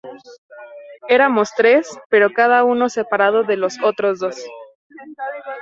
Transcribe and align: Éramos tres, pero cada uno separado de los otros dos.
Éramos 1.09 1.51
tres, 1.55 1.87
pero 2.09 2.33
cada 2.33 2.63
uno 2.63 2.89
separado 2.89 3.43
de 3.43 3.55
los 3.55 3.79
otros 3.83 4.17
dos. 4.17 4.43